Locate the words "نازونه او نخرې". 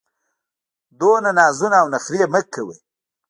1.39-2.23